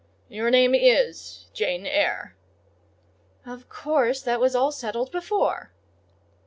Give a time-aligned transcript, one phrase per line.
[0.29, 2.35] Your name is Jane Eyre?"
[3.45, 5.71] "Of course: that was all settled before."